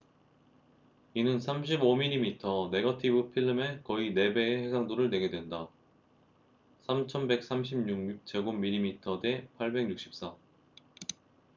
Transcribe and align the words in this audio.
이는 1.13 1.37
35mm 1.37 2.71
네거티브 2.71 3.29
필름의 3.33 3.81
거의 3.83 4.15
4배의 4.15 4.63
해상도를 4.63 5.11
내게 5.11 5.29
된다3136 5.29 8.19
mm2 8.25 9.21
대 9.21 9.47
864 9.59 10.33